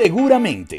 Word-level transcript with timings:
Seguramente, 0.00 0.78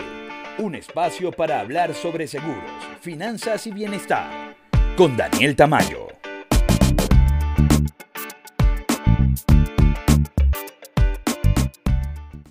un 0.59 0.75
espacio 0.75 1.33
para 1.33 1.59
hablar 1.59 1.93
sobre 1.93 2.25
seguros, 2.25 2.63
finanzas 3.01 3.67
y 3.67 3.71
bienestar, 3.73 4.55
con 4.95 5.17
Daniel 5.17 5.57
Tamayo. 5.57 6.07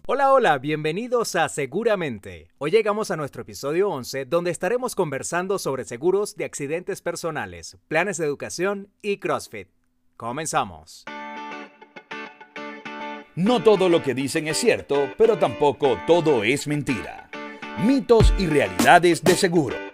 Hola, 0.04 0.30
hola, 0.30 0.58
bienvenidos 0.58 1.36
a 1.36 1.48
Seguramente. 1.48 2.50
Hoy 2.58 2.70
llegamos 2.70 3.10
a 3.10 3.16
nuestro 3.16 3.40
episodio 3.40 3.88
11 3.88 4.26
donde 4.26 4.50
estaremos 4.50 4.94
conversando 4.94 5.58
sobre 5.58 5.84
seguros 5.84 6.36
de 6.36 6.44
accidentes 6.44 7.00
personales, 7.00 7.78
planes 7.88 8.18
de 8.18 8.26
educación 8.26 8.92
y 9.00 9.16
CrossFit. 9.16 9.68
Comenzamos. 10.18 11.06
No 13.38 13.62
todo 13.62 13.88
lo 13.88 14.02
que 14.02 14.14
dicen 14.14 14.48
es 14.48 14.56
cierto, 14.56 15.10
pero 15.16 15.38
tampoco 15.38 15.96
todo 16.08 16.42
es 16.42 16.66
mentira. 16.66 17.30
Mitos 17.86 18.34
y 18.36 18.48
realidades 18.48 19.22
de 19.22 19.36
seguro. 19.36 19.87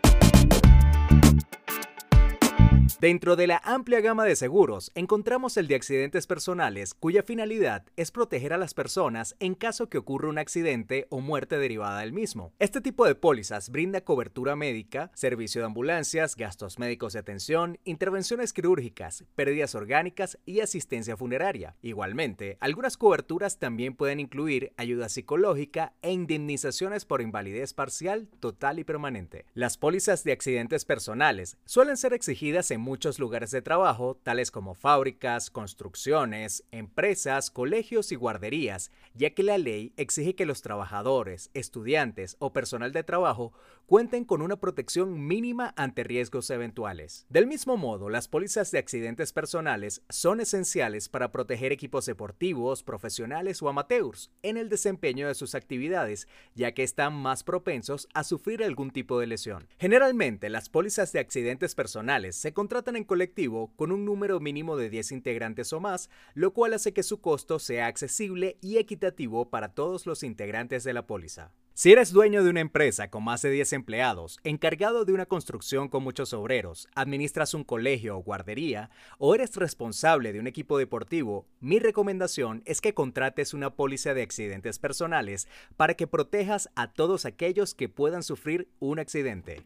Dentro 3.04 3.36
de 3.36 3.46
la 3.46 3.60
amplia 3.64 4.00
gama 4.00 4.24
de 4.24 4.34
seguros 4.34 4.90
encontramos 4.94 5.58
el 5.58 5.68
de 5.68 5.74
accidentes 5.74 6.26
personales 6.26 6.94
cuya 6.94 7.22
finalidad 7.22 7.84
es 7.96 8.10
proteger 8.10 8.54
a 8.54 8.56
las 8.56 8.72
personas 8.72 9.36
en 9.40 9.54
caso 9.54 9.90
que 9.90 9.98
ocurra 9.98 10.30
un 10.30 10.38
accidente 10.38 11.06
o 11.10 11.20
muerte 11.20 11.58
derivada 11.58 12.00
del 12.00 12.14
mismo. 12.14 12.54
Este 12.58 12.80
tipo 12.80 13.04
de 13.04 13.14
pólizas 13.14 13.68
brinda 13.68 14.00
cobertura 14.00 14.56
médica, 14.56 15.10
servicio 15.12 15.60
de 15.60 15.66
ambulancias, 15.66 16.34
gastos 16.34 16.78
médicos 16.78 17.12
de 17.12 17.18
atención, 17.18 17.78
intervenciones 17.84 18.54
quirúrgicas, 18.54 19.26
pérdidas 19.34 19.74
orgánicas 19.74 20.38
y 20.46 20.60
asistencia 20.60 21.14
funeraria. 21.14 21.76
Igualmente, 21.82 22.56
algunas 22.60 22.96
coberturas 22.96 23.58
también 23.58 23.96
pueden 23.96 24.18
incluir 24.18 24.72
ayuda 24.78 25.10
psicológica 25.10 25.92
e 26.00 26.10
indemnizaciones 26.10 27.04
por 27.04 27.20
invalidez 27.20 27.74
parcial, 27.74 28.28
total 28.40 28.78
y 28.78 28.84
permanente. 28.84 29.44
Las 29.52 29.76
pólizas 29.76 30.24
de 30.24 30.32
accidentes 30.32 30.86
personales 30.86 31.58
suelen 31.66 31.98
ser 31.98 32.14
exigidas 32.14 32.70
en 32.70 32.93
muchos 32.94 33.18
lugares 33.18 33.50
de 33.50 33.60
trabajo, 33.60 34.20
tales 34.22 34.52
como 34.52 34.76
fábricas, 34.76 35.50
construcciones, 35.50 36.62
empresas, 36.70 37.50
colegios 37.50 38.12
y 38.12 38.14
guarderías, 38.14 38.92
ya 39.14 39.30
que 39.30 39.42
la 39.42 39.58
ley 39.58 39.92
exige 39.96 40.36
que 40.36 40.46
los 40.46 40.62
trabajadores, 40.62 41.50
estudiantes 41.54 42.36
o 42.38 42.52
personal 42.52 42.92
de 42.92 43.02
trabajo 43.02 43.52
cuenten 43.86 44.24
con 44.24 44.42
una 44.42 44.60
protección 44.60 45.26
mínima 45.26 45.74
ante 45.76 46.04
riesgos 46.04 46.48
eventuales. 46.50 47.26
Del 47.28 47.46
mismo 47.46 47.76
modo, 47.76 48.08
las 48.08 48.28
pólizas 48.28 48.70
de 48.70 48.78
accidentes 48.78 49.32
personales 49.32 50.02
son 50.08 50.40
esenciales 50.40 51.08
para 51.08 51.32
proteger 51.32 51.72
equipos 51.72 52.06
deportivos, 52.06 52.82
profesionales 52.82 53.60
o 53.60 53.68
amateurs 53.68 54.30
en 54.42 54.56
el 54.56 54.68
desempeño 54.68 55.26
de 55.26 55.34
sus 55.34 55.54
actividades, 55.54 56.28
ya 56.54 56.72
que 56.72 56.84
están 56.84 57.12
más 57.12 57.42
propensos 57.42 58.08
a 58.14 58.22
sufrir 58.24 58.62
algún 58.62 58.90
tipo 58.90 59.18
de 59.18 59.26
lesión. 59.26 59.66
Generalmente, 59.78 60.48
las 60.48 60.68
pólizas 60.68 61.12
de 61.12 61.18
accidentes 61.18 61.74
personales 61.74 62.36
se 62.36 62.52
contratan 62.52 62.73
en 62.74 63.04
colectivo 63.04 63.72
con 63.76 63.92
un 63.92 64.04
número 64.04 64.40
mínimo 64.40 64.76
de 64.76 64.90
10 64.90 65.12
integrantes 65.12 65.72
o 65.72 65.80
más, 65.80 66.10
lo 66.34 66.52
cual 66.52 66.74
hace 66.74 66.92
que 66.92 67.02
su 67.02 67.20
costo 67.20 67.58
sea 67.58 67.86
accesible 67.86 68.58
y 68.60 68.78
equitativo 68.78 69.48
para 69.48 69.68
todos 69.68 70.06
los 70.06 70.22
integrantes 70.22 70.82
de 70.82 70.92
la 70.92 71.06
póliza. 71.06 71.52
Si 71.76 71.90
eres 71.90 72.12
dueño 72.12 72.44
de 72.44 72.50
una 72.50 72.60
empresa 72.60 73.10
con 73.10 73.24
más 73.24 73.42
de 73.42 73.50
10 73.50 73.72
empleados, 73.72 74.38
encargado 74.44 75.04
de 75.04 75.12
una 75.12 75.26
construcción 75.26 75.88
con 75.88 76.04
muchos 76.04 76.32
obreros, 76.32 76.88
administras 76.94 77.52
un 77.52 77.64
colegio 77.64 78.16
o 78.16 78.22
guardería, 78.22 78.90
o 79.18 79.34
eres 79.34 79.56
responsable 79.56 80.32
de 80.32 80.38
un 80.38 80.46
equipo 80.46 80.78
deportivo, 80.78 81.46
mi 81.60 81.80
recomendación 81.80 82.62
es 82.64 82.80
que 82.80 82.94
contrates 82.94 83.54
una 83.54 83.74
póliza 83.74 84.14
de 84.14 84.22
accidentes 84.22 84.78
personales 84.78 85.48
para 85.76 85.94
que 85.94 86.06
protejas 86.06 86.70
a 86.76 86.92
todos 86.92 87.24
aquellos 87.24 87.74
que 87.74 87.88
puedan 87.88 88.22
sufrir 88.22 88.68
un 88.78 89.00
accidente. 89.00 89.64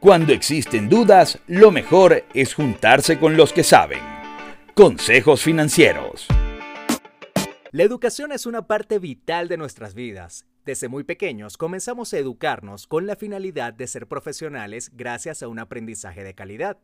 Cuando 0.00 0.32
existen 0.32 0.88
dudas, 0.88 1.40
lo 1.48 1.72
mejor 1.72 2.24
es 2.32 2.54
juntarse 2.54 3.18
con 3.18 3.36
los 3.36 3.52
que 3.52 3.64
saben. 3.64 3.98
Consejos 4.72 5.42
financieros. 5.42 6.28
La 7.72 7.82
educación 7.82 8.30
es 8.30 8.46
una 8.46 8.68
parte 8.68 9.00
vital 9.00 9.48
de 9.48 9.56
nuestras 9.56 9.94
vidas. 9.94 10.46
Desde 10.64 10.86
muy 10.86 11.02
pequeños 11.02 11.56
comenzamos 11.56 12.14
a 12.14 12.18
educarnos 12.18 12.86
con 12.86 13.08
la 13.08 13.16
finalidad 13.16 13.72
de 13.72 13.88
ser 13.88 14.06
profesionales 14.06 14.92
gracias 14.94 15.42
a 15.42 15.48
un 15.48 15.58
aprendizaje 15.58 16.22
de 16.22 16.34
calidad. 16.34 16.78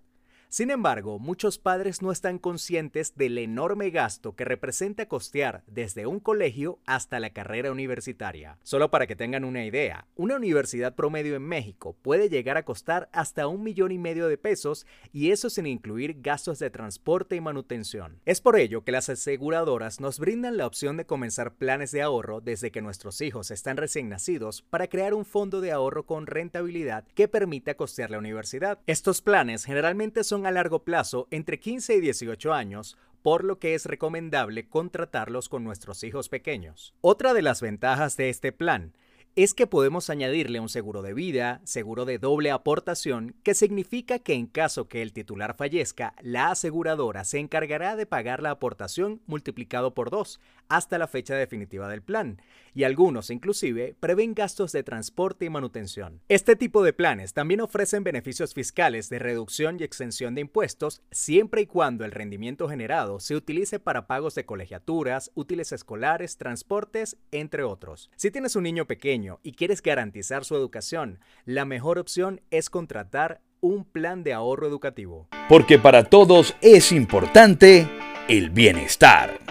Sin 0.55 0.71
embargo, 0.71 1.19
muchos 1.19 1.59
padres 1.59 2.01
no 2.01 2.13
están 2.13 2.39
conscientes 2.39 3.17
del 3.17 3.39
enorme 3.39 3.91
gasto 3.91 4.37
que 4.37 4.45
representa 4.45 5.09
costear 5.09 5.65
desde 5.67 6.07
un 6.07 6.21
colegio 6.21 6.79
hasta 6.87 7.19
la 7.19 7.31
carrera 7.31 7.73
universitaria. 7.73 8.57
Solo 8.63 8.89
para 8.89 9.09
que 9.09 9.17
tengan 9.17 9.45
una 9.45 9.65
idea, 9.65 10.07
una 10.15 10.37
universidad 10.37 10.95
promedio 10.95 11.35
en 11.35 11.43
México 11.43 11.97
puede 12.03 12.29
llegar 12.29 12.57
a 12.57 12.65
costar 12.65 13.09
hasta 13.11 13.49
un 13.49 13.65
millón 13.65 13.91
y 13.91 13.99
medio 13.99 14.29
de 14.29 14.39
pesos 14.39 14.87
y 15.13 15.33
eso 15.33 15.51
sin 15.51 15.67
incluir 15.67 16.21
gastos 16.21 16.61
de 16.61 16.71
transporte 16.71 17.35
y 17.35 17.41
manutención. 17.41 18.21
Es 18.25 18.41
por 18.41 18.57
ello 18.57 18.85
que 18.85 18.93
las 18.93 19.09
aseguradoras 19.09 19.99
nos 19.99 20.21
brindan 20.21 20.57
la 20.57 20.69
opción 20.69 20.97
de 20.97 21.05
comenzar 21.05 21.55
planes 21.55 21.91
de 21.91 22.03
ahorro 22.03 22.41
desde 22.41 22.71
que 22.71 22.81
nuestros 22.81 23.21
hijos 23.23 23.51
están 23.51 23.77
recién 23.77 24.09
nacidos 24.09 24.63
para 24.63 24.87
crear 24.87 25.15
un 25.15 25.25
fondo 25.25 25.61
de 25.61 25.73
ahorro 25.73 26.07
con 26.07 26.29
rentabilidad 26.29 27.03
que 27.17 27.27
permita 27.27 27.75
costear 27.75 28.13
la 28.13 28.19
universidad. 28.19 28.79
Estos 28.87 29.21
planes 29.21 29.65
generalmente 29.65 30.23
son 30.23 30.44
a 30.47 30.51
largo 30.51 30.85
plazo 30.85 31.29
entre 31.31 31.59
15 31.59 31.97
y 31.97 32.01
18 32.01 32.53
años, 32.53 32.97
por 33.23 33.45
lo 33.45 33.59
que 33.59 33.75
es 33.75 33.87
recomendable 33.87 34.69
contratarlos 34.69 35.49
con 35.49 35.65
nuestros 35.65 36.05
hijos 36.05 36.29
pequeños. 36.29 36.95
Otra 37.01 37.33
de 37.33 37.43
las 37.43 37.63
ventajas 37.63 38.17
de 38.17 38.29
este 38.29 38.53
plan 38.53 38.93
es 39.37 39.53
que 39.53 39.67
podemos 39.67 40.11
añadirle 40.11 40.61
un 40.61 40.69
seguro 40.69 41.03
de 41.03 41.13
vida, 41.13 41.61
seguro 41.65 42.05
de 42.05 42.19
doble 42.19 42.53
aportación, 42.53 43.35
que 43.43 43.55
significa 43.55 44.21
que 44.21 44.35
en 44.35 44.47
caso 44.47 44.87
que 44.87 45.03
el 45.03 45.13
titular 45.13 45.57
fallezca, 45.57 46.15
la 46.23 46.53
aseguradora 46.53 47.25
se 47.25 47.41
encargará 47.41 47.97
de 47.97 48.07
pagar 48.07 48.43
la 48.43 48.53
aportación 48.53 49.21
multiplicado 49.27 49.93
por 49.93 50.11
dos 50.11 50.41
hasta 50.69 50.99
la 50.99 51.09
fecha 51.09 51.35
definitiva 51.35 51.89
del 51.89 52.03
plan, 52.03 52.41
y 52.75 52.85
algunos 52.85 53.31
inclusive 53.31 53.95
prevén 54.01 54.35
gastos 54.35 54.73
de 54.73 54.83
transporte 54.83 55.45
y 55.45 55.51
manutención. 55.51 56.21
Este 56.29 56.57
tipo 56.57 56.83
de 56.83 56.93
planes 56.93 57.35
también 57.35 57.61
ofrecen 57.61 58.05
beneficios 58.05 58.55
fiscales 58.55 59.09
de 59.09 59.19
reducción 59.19 59.79
y 59.79 59.85
exención 59.85 60.35
de 60.35 60.43
impuestos 60.43 61.03
siempre 61.11 61.63
y 61.63 61.67
cuando 61.67 62.05
el 62.05 62.13
rendimiento 62.13 62.69
generado 62.69 63.21
se 63.21 63.35
utilice 63.35 63.79
para 63.79 64.07
pagos 64.07 64.35
de 64.35 64.47
colegiaturas, 64.47 65.33
útiles 65.35 65.73
escolares, 65.73 66.37
transportes, 66.37 67.17
entre 67.31 67.63
otros. 67.63 68.11
Si 68.17 68.31
tienes 68.31 68.57
un 68.57 68.65
niño 68.65 68.87
pequeño, 68.87 69.24
y 69.43 69.53
quieres 69.53 69.83
garantizar 69.83 70.45
su 70.45 70.55
educación, 70.55 71.21
la 71.45 71.65
mejor 71.65 71.99
opción 71.99 72.41
es 72.51 72.71
contratar 72.71 73.41
un 73.61 73.85
plan 73.85 74.23
de 74.23 74.35
ahorro 74.35 74.67
educativo. 74.67 75.29
Porque 75.49 75.79
para 75.79 76.05
todos 76.05 76.55
es 76.61 76.93
importante 76.93 77.89
el 78.29 78.51
bienestar. 78.51 79.44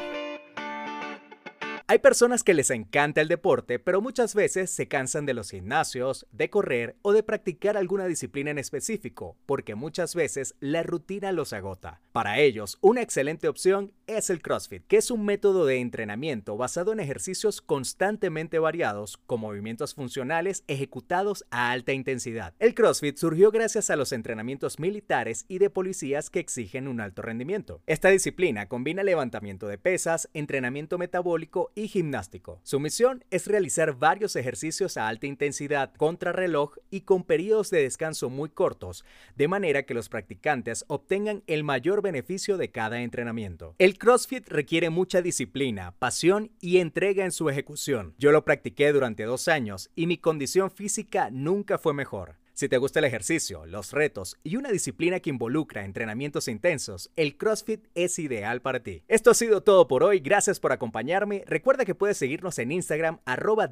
Hay 1.94 2.00
personas 2.00 2.42
que 2.42 2.56
les 2.56 2.72
encanta 2.72 3.22
el 3.22 3.28
deporte, 3.28 3.78
pero 3.78 4.02
muchas 4.02 4.34
veces 4.34 4.72
se 4.72 4.88
cansan 4.88 5.28
de 5.28 5.36
los 5.36 5.52
gimnasios, 5.52 6.26
de 6.32 6.50
correr 6.50 6.96
o 7.04 7.14
de 7.14 7.22
practicar 7.22 7.78
alguna 7.78 8.08
disciplina 8.08 8.50
en 8.50 8.58
específico, 8.58 9.38
porque 9.46 9.76
muchas 9.76 10.16
veces 10.16 10.56
la 10.60 10.82
rutina 10.82 11.32
los 11.32 11.54
agota. 11.54 12.02
Para 12.12 12.40
ellos, 12.40 12.80
una 12.82 13.04
excelente 13.04 13.48
opción 13.48 13.94
es 14.08 14.32
el 14.32 14.42
CrossFit, 14.42 14.88
que 14.88 14.98
es 14.98 15.12
un 15.12 15.24
método 15.24 15.68
de 15.68 15.82
entrenamiento 15.82 16.58
basado 16.58 16.94
en 16.94 17.00
ejercicios 17.00 17.62
constantemente 17.62 18.58
variados, 18.58 19.20
con 19.28 19.42
movimientos 19.42 19.94
funcionales 19.94 20.64
ejecutados 20.68 21.46
a 21.52 21.70
alta 21.70 21.94
intensidad. 21.94 22.56
El 22.58 22.74
CrossFit 22.74 23.18
surgió 23.18 23.52
gracias 23.52 23.92
a 23.92 23.96
los 23.98 24.14
entrenamientos 24.14 24.80
militares 24.80 25.46
y 25.48 25.60
de 25.60 25.70
policías 25.70 26.32
que 26.32 26.40
exigen 26.40 26.88
un 26.88 27.02
alto 27.02 27.22
rendimiento. 27.22 27.82
Esta 27.86 28.10
disciplina 28.10 28.68
combina 28.68 29.04
levantamiento 29.04 29.68
de 29.68 29.78
pesas, 29.78 30.28
entrenamiento 30.34 30.98
metabólico 30.98 31.72
y 31.76 31.83
gimnástico. 31.88 32.60
Su 32.64 32.80
misión 32.80 33.24
es 33.30 33.48
realizar 33.48 33.98
varios 33.98 34.36
ejercicios 34.36 34.98
a 34.98 35.08
alta 35.08 35.28
intensidad, 35.28 35.94
contrarreloj 35.96 36.78
y 36.90 37.02
con 37.02 37.24
periodos 37.24 37.70
de 37.70 37.82
descanso 37.82 38.30
muy 38.30 38.50
cortos, 38.50 39.06
de 39.36 39.48
manera 39.48 39.84
que 39.84 39.94
los 39.94 40.10
practicantes 40.10 40.86
obtengan 40.88 41.44
el 41.48 41.64
mayor 41.64 42.02
beneficio 42.02 42.58
de 42.58 42.72
cada 42.72 43.02
entrenamiento. 43.02 43.76
El 43.80 43.98
CrossFit 43.98 44.48
requiere 44.48 44.90
mucha 44.90 45.22
disciplina, 45.22 45.96
pasión 46.00 46.52
y 46.60 46.78
entrega 46.78 47.26
en 47.26 47.32
su 47.32 47.50
ejecución. 47.50 48.16
Yo 48.18 48.32
lo 48.32 48.46
practiqué 48.46 48.92
durante 48.92 49.24
dos 49.24 49.48
años 49.48 49.90
y 49.96 50.08
mi 50.08 50.18
condición 50.18 50.72
física 50.72 51.30
nunca 51.32 51.78
fue 51.78 51.94
mejor. 51.94 52.43
Si 52.54 52.70
te 52.70 52.78
gusta 52.78 53.00
el 53.00 53.06
ejercicio, 53.06 53.66
los 53.66 53.92
retos 53.92 54.38
y 54.44 54.58
una 54.58 54.70
disciplina 54.70 55.20
que 55.20 55.32
involucra 55.32 55.86
entrenamientos 55.86 56.48
intensos, 56.48 57.10
el 57.16 57.36
CrossFit 57.36 57.88
es 57.96 58.20
ideal 58.20 58.62
para 58.62 58.84
ti. 58.84 59.04
Esto 59.08 59.32
ha 59.32 59.34
sido 59.34 59.64
todo 59.64 59.88
por 59.88 60.04
hoy, 60.04 60.20
gracias 60.20 60.60
por 60.60 60.72
acompañarme. 60.72 61.44
Recuerda 61.48 61.84
que 61.84 61.96
puedes 61.96 62.18
seguirnos 62.18 62.60
en 62.60 62.72
Instagram, 62.72 63.20
arroba 63.26 63.72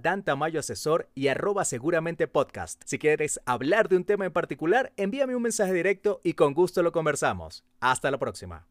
Asesor 0.58 1.10
y 1.14 1.28
arroba 1.28 1.64
seguramente 1.64 2.28
podcast. 2.28 2.82
Si 2.86 2.98
quieres 2.98 3.40
hablar 3.46 3.88
de 3.88 3.98
un 3.98 4.04
tema 4.04 4.26
en 4.26 4.34
particular, 4.34 4.92
envíame 4.98 5.36
un 5.36 5.44
mensaje 5.44 5.74
directo 5.74 6.20
y 6.24 6.34
con 6.34 6.56
gusto 6.56 6.82
lo 6.82 6.92
conversamos. 6.92 7.64
Hasta 7.82 8.10
la 8.10 8.18
próxima. 8.18 8.68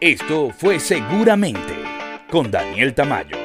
Esto 0.00 0.50
fue 0.50 0.80
Seguramente 0.80 1.76
con 2.28 2.50
Daniel 2.50 2.92
Tamayo. 2.92 3.41